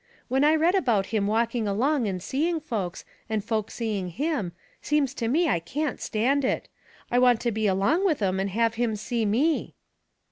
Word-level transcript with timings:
"When 0.29 0.43
I 0.43 0.55
read 0.55 0.73
about 0.73 1.05
him 1.13 1.27
walking 1.27 1.67
along 1.67 2.07
and 2.07 2.23
seeing 2.23 2.59
folks, 2.59 3.05
and 3.29 3.45
folks 3.45 3.75
seeing 3.75 4.07
him, 4.07 4.51
seems 4.81 5.13
to 5.13 5.27
me 5.27 5.47
I 5.47 5.59
can't 5.59 6.01
stand 6.01 6.43
it. 6.43 6.67
I 7.11 7.19
want 7.19 7.39
to 7.41 7.51
be 7.51 7.67
along 7.67 8.03
with 8.03 8.19
'em 8.19 8.39
and 8.39 8.49
have 8.49 8.73
him 8.81 8.95
see 8.95 9.27
me." 9.27 9.75